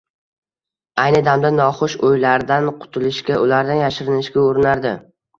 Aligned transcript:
Ayni 1.01 1.17
damda 1.25 1.49
noxush 1.57 1.95
oʻylardan 2.07 2.69
qutilishga, 2.85 3.37
ulardan 3.43 3.79
yashirinishga 3.83 4.47
urinardi 4.47 4.95